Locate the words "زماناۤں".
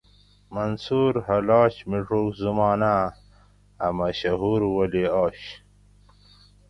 2.41-3.03